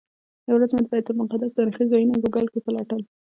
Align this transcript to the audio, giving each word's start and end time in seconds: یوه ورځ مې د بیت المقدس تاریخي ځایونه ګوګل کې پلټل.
یوه 0.47 0.57
ورځ 0.57 0.71
مې 0.73 0.81
د 0.83 0.87
بیت 0.91 1.07
المقدس 1.09 1.51
تاریخي 1.59 1.83
ځایونه 1.91 2.15
ګوګل 2.23 2.45
کې 2.51 2.59
پلټل. 2.65 3.01